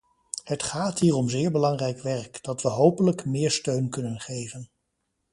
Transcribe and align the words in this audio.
Het 0.43 0.63
gaat 0.63 0.99
hier 0.99 1.13
om 1.13 1.29
zeer 1.29 1.51
belangrijk 1.51 2.01
werk, 2.01 2.43
dat 2.43 2.61
we 2.61 2.67
hopelijk 2.67 3.25
meer 3.25 3.51
steun 3.51 3.89
kunnen 3.89 4.19
geven. 4.19 4.69